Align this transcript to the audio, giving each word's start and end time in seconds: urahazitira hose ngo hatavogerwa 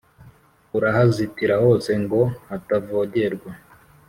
urahazitira 0.77 1.55
hose 1.63 1.91
ngo 2.03 2.21
hatavogerwa 2.49 3.51